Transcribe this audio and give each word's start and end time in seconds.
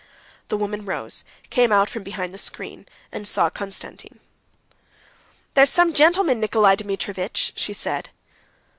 The 0.47 0.57
woman 0.57 0.83
rose, 0.83 1.23
came 1.51 1.71
out 1.71 1.87
from 1.87 2.01
behind 2.01 2.33
the 2.33 2.39
screen, 2.39 2.87
and 3.11 3.27
saw 3.27 3.51
Konstantin. 3.51 4.19
"There's 5.53 5.69
some 5.69 5.93
gentleman, 5.93 6.39
Nikolay 6.39 6.75
Dmitrievitch," 6.77 7.53
she 7.55 7.71
said. 7.73 8.09